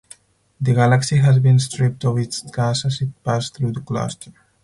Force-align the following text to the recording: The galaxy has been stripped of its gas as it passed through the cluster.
The 0.59 0.73
galaxy 0.73 1.17
has 1.17 1.37
been 1.37 1.59
stripped 1.59 2.03
of 2.05 2.17
its 2.17 2.41
gas 2.41 2.85
as 2.85 3.01
it 3.03 3.23
passed 3.23 3.53
through 3.55 3.73
the 3.73 3.81
cluster. 3.81 4.33